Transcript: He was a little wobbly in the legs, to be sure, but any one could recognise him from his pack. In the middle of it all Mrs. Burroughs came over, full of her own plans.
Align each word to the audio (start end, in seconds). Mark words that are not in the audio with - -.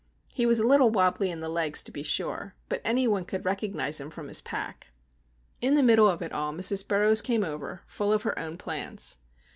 He 0.33 0.47
was 0.47 0.59
a 0.59 0.65
little 0.65 0.89
wobbly 0.89 1.29
in 1.29 1.41
the 1.41 1.47
legs, 1.47 1.83
to 1.83 1.91
be 1.91 2.01
sure, 2.01 2.55
but 2.69 2.81
any 2.83 3.07
one 3.07 3.23
could 3.23 3.45
recognise 3.45 4.01
him 4.01 4.09
from 4.09 4.29
his 4.29 4.41
pack. 4.41 4.87
In 5.61 5.75
the 5.75 5.83
middle 5.83 6.07
of 6.09 6.23
it 6.23 6.31
all 6.33 6.51
Mrs. 6.53 6.87
Burroughs 6.87 7.21
came 7.21 7.43
over, 7.43 7.83
full 7.85 8.11
of 8.11 8.23
her 8.23 8.39
own 8.39 8.57
plans. 8.57 9.17